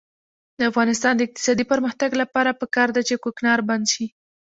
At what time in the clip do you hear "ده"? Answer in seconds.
2.95-3.01